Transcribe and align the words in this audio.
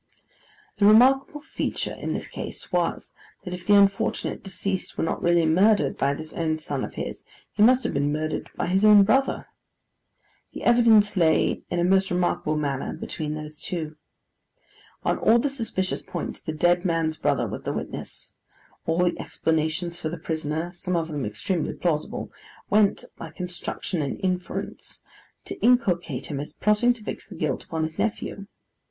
The 0.79 0.87
remarkable 0.87 1.41
feature 1.41 1.93
in 1.93 2.13
the 2.13 2.21
case 2.21 2.71
was, 2.71 3.13
that 3.43 3.53
if 3.53 3.67
the 3.67 3.75
unfortunate 3.77 4.41
deceased 4.43 4.97
were 4.97 5.03
not 5.03 5.21
really 5.21 5.45
murdered 5.45 5.95
by 5.95 6.15
this 6.15 6.33
own 6.33 6.57
son 6.57 6.83
of 6.83 6.95
his, 6.95 7.23
he 7.53 7.61
must 7.61 7.83
have 7.83 7.93
been 7.93 8.11
murdered 8.11 8.49
by 8.55 8.65
his 8.65 8.83
own 8.83 9.03
brother. 9.03 9.49
The 10.53 10.63
evidence 10.63 11.15
lay 11.17 11.61
in 11.69 11.77
a 11.79 11.83
most 11.83 12.09
remarkable 12.09 12.57
manner, 12.57 12.93
between 12.95 13.35
those 13.35 13.61
two. 13.61 13.95
On 15.03 15.19
all 15.19 15.37
the 15.37 15.51
suspicious 15.51 16.01
points, 16.01 16.41
the 16.41 16.51
dead 16.51 16.83
man's 16.83 17.17
brother 17.17 17.45
was 17.45 17.61
the 17.61 17.71
witness: 17.71 18.33
all 18.87 19.03
the 19.03 19.19
explanations 19.19 19.99
for 19.99 20.09
the 20.09 20.17
prisoner 20.17 20.71
(some 20.73 20.95
of 20.95 21.09
them 21.09 21.27
extremely 21.27 21.73
plausible) 21.73 22.31
went, 22.71 23.03
by 23.17 23.29
construction 23.29 24.01
and 24.01 24.19
inference, 24.23 25.03
to 25.45 25.59
inculcate 25.61 26.25
him 26.25 26.39
as 26.39 26.53
plotting 26.53 26.91
to 26.93 27.03
fix 27.03 27.29
the 27.29 27.35
guilt 27.35 27.63
upon 27.65 27.83
his 27.83 27.99
nephew. 27.99 28.47